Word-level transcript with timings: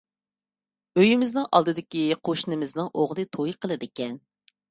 ئۆيىمىزنىڭ 1.01 1.45
ئالدىدىكى 1.57 2.01
قوشنىمىزنىڭ 2.29 2.89
ئوغلى 3.01 3.27
توي 3.39 3.55
قىلىدىكەن. 3.67 4.19